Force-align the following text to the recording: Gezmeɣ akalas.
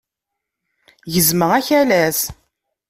Gezmeɣ 1.13 1.51
akalas. 1.59 2.19